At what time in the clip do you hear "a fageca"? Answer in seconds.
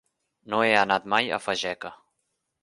1.37-1.93